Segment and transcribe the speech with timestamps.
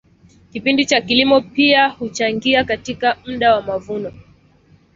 [0.53, 4.13] kipindi cha kilimo pia huchangia katika mda wa mavuno